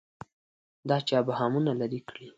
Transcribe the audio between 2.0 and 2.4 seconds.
کړي.